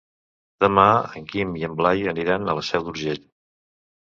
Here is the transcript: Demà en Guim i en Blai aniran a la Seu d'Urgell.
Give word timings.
Demà 0.63 0.85
en 1.19 1.27
Guim 1.33 1.53
i 1.61 1.67
en 1.67 1.75
Blai 1.81 2.09
aniran 2.15 2.49
a 2.55 2.59
la 2.61 2.67
Seu 2.71 2.89
d'Urgell. 2.89 3.25